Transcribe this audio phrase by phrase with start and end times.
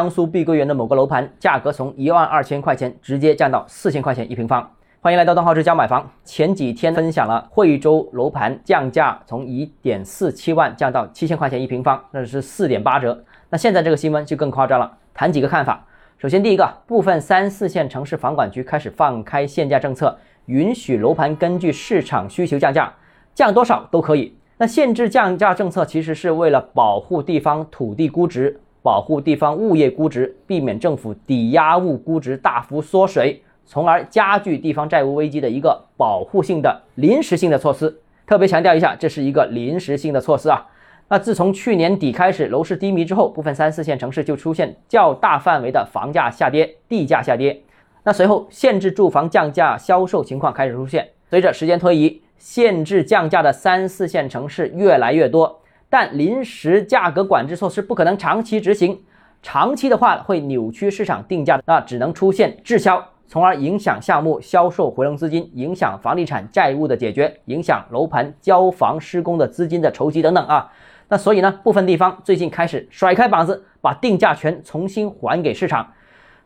[0.00, 4.66] 江苏碧桂园的某个楼盘价格从一万二千块钱直接降到四千块钱一平方。
[5.02, 6.10] 欢迎来到东浩之家买房。
[6.24, 13.22] 前几天分享了惠州楼盘降价，从一点四七万降到七千块钱一平方，那是四点八折。
[13.50, 15.84] 那现在这个新闻就更夸张了，谈几个看法。
[16.16, 22.90] 首先，第一个，部分三四线城市房管局开始放开限价政策，允许楼盘根据市场需求降价，
[23.34, 24.34] 降多少都可以。
[24.56, 33.42] 那限制降价政策其实是为了保护地方土地估值，保护地方物业估值，避免政府抵押物估值大幅缩水。
[33.66, 40.66] 从而加剧地方债务危机的一个保护性的临时性的措施，特别强调一下，这是一个临时性的措施啊。
[41.08, 47.62] 那自从去年底开始，楼市低迷之后，部分三四线城市就出现较大范围的房价下跌、地价下跌。
[48.02, 51.08] 那随后限制住房降价销售情况开始出现。
[51.28, 55.59] 随着时间推移，限制降价的三四线城市越来越多，
[55.90, 58.98] 但临时价格管制措施不可能长期执行，
[59.42, 63.04] 长期的话会扭曲市场定价，那只能出现滞销。
[63.26, 70.72] 从而影响项目销售回笼资金，影响房地产债务的解决，影响楼盘交房施工的资金的筹集等等啊。
[71.08, 75.92] 那所以呢，部分地方最近开始甩开膀子，把定价权重新还给市场。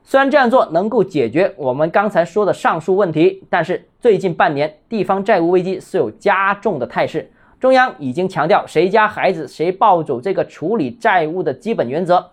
[0.03, 7.31] 虽然这样做能够解决我们刚才说的上述问题，但是最近半年地方债务危机是有加重的态势。
[7.65, 12.31] 中央已经强调谁家孩子谁抱走这个处理债务的基本原则。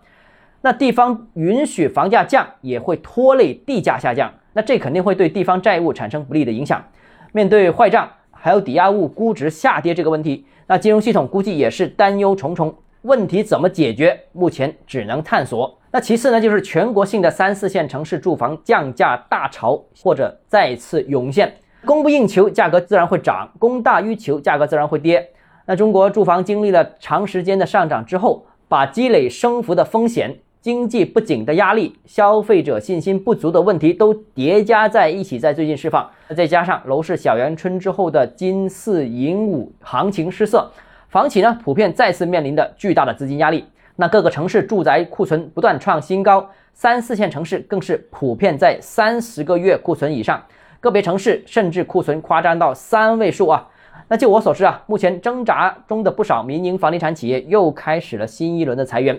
[0.60, 4.30] 那地方允许房价降，也会拖累地价下降。
[4.52, 6.84] 那这肯定会对地方债务产生不利的影响。
[7.32, 12.74] 面对坏账还有抵押物估值下跌这个问题，那金融系统估计也是担忧重重。
[13.00, 14.20] 问题怎么解决？
[14.32, 15.78] 目前只能探索。
[15.90, 25.30] 那其次呢，就是全国性的三四线城市住房降价大潮或者再次涌现，供不应求，价格自然会涨；供大于求，价格自然会跌。
[25.66, 30.38] 那中国住房经历了长时间的上涨之后，把积累升幅的风险。
[30.60, 36.08] 经济不景的压力，消费者信心不足的问题都叠加在一起，在最近释放。
[36.36, 40.70] 再加上楼市小阳春之后的金四银五行情失色，
[41.08, 43.64] 房企呢普遍再次面临的巨大的资金压力。
[43.96, 50.40] 那各个城市住宅库存不断创新高，三四线城市更是普遍在三十个月库存以上，
[50.82, 53.66] 个别城市甚至库存夸张到三位数啊。
[54.08, 59.18] 那就我所知啊，目前挣扎中的不少民营房地产企业又开始了新一轮的裁员。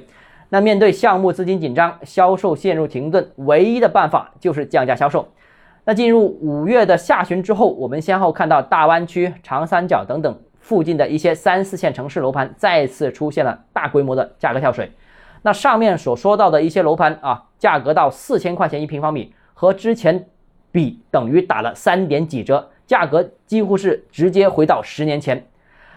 [0.49, 5.27] 那面对项目资金紧张，销售陷入停顿，唯一的办法就是降价销售。
[5.85, 14.91] 那进入五月的下旬之后，我们先后看到大湾区、长三角等等附近的一些三四线城市楼盘再次出现了大规模的价格跳水。
[15.41, 20.27] 那上面所说到的一些楼盘啊，价格到四千块钱一平方米，和之前
[20.73, 25.45] 比等于打了三点几折，价格几乎是直接回到十年前。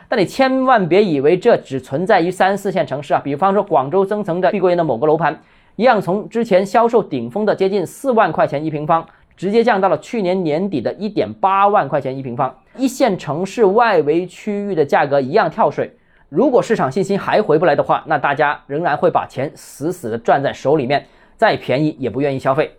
[0.07, 3.21] 但你千万别以为这只存在于三四线城市啊！
[3.25, 5.41] 比方说广州增城的碧桂园的某个楼盘，
[5.75, 9.05] 一样从之前销售顶峰的接近四万块钱一平方，
[9.37, 12.57] 直接降到了去年年底的一点八万块钱一平方。
[12.77, 15.91] 一线城市外围区域的价格一样跳水。
[16.29, 21.05] 如果市场信心还回不来的话，那大家仍然会把钱死死的攥在手里面，
[21.37, 22.71] 再便宜也不愿意消费。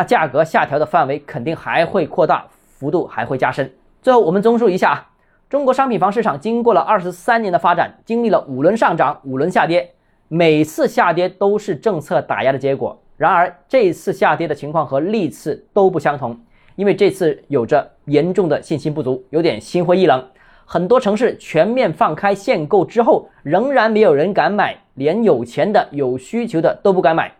[0.00, 2.46] 那价格下调的范围肯定还会扩大，
[2.78, 3.70] 幅度还会加深。
[4.00, 5.06] 最后我们综述一下啊。
[5.50, 9.90] 中国商品房市场经过了二十三年的发展，经历了五轮上涨、五轮下跌，
[10.28, 12.98] 每次下跌都是政策打压的结果。
[13.18, 16.34] 然而，这次下跌的情况和历次都不相同，
[16.76, 20.24] 因为这次有着严重的信心不足，有点心灰意冷。
[20.64, 27.30] 很多城市全面放开限购之后，仍然没有人敢买，连有钱的、有需求的都不敢买。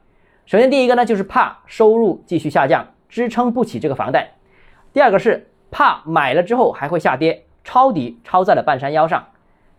[0.51, 4.33] 首先，第一个呢，就是怕收入继续下降，支撑不起这个房贷；
[4.93, 7.47] 第二个是怕买了之后还会下跌。
[7.63, 9.29] 抄底抄在了半山腰上。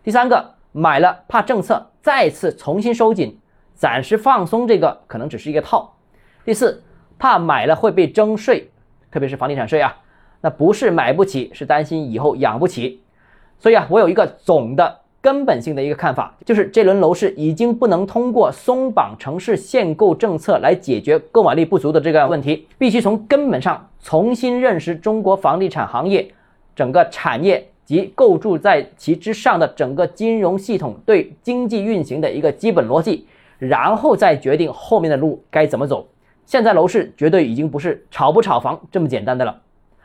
[0.02, 3.38] 第三个，买了怕政策再次重新收紧，
[3.74, 5.94] 暂时放松这个可能只是一个套。
[6.42, 6.82] 第四，
[7.18, 8.70] 怕买了会被征税，
[9.10, 9.94] 特别是房地产税啊，
[10.40, 13.02] 那不是买不起，是担心以后养不起。
[13.58, 26.28] 所以啊，我有一个总的根本性的一个看法，就是这轮楼市已经不能通过松绑城市限购政策来解决购买力不足的这个问题，必须从根本上重新认识中国房地产行业
[26.76, 27.66] 整个产业。
[27.84, 33.26] 及构筑在其之上的整个金融系统对经济运行的一个基本逻辑，
[33.58, 36.06] 然后再决定后面的路该怎么走。
[36.46, 39.60] 现在楼市绝对已经不是炒不炒房这么简单的了。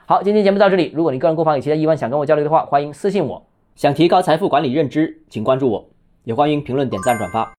[0.07, 0.91] 好，今天节目到这里。
[0.95, 3.46] 如果你个人购房有其他疑问想跟我交流的话，欢迎私信我。
[3.77, 5.87] 想提高财富管理认知，请关注我，
[6.23, 7.55] 也欢迎评论、点赞、转发。